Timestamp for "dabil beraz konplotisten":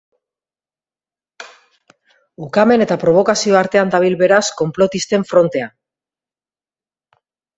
3.95-5.27